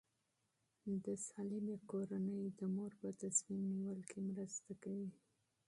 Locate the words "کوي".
4.83-5.09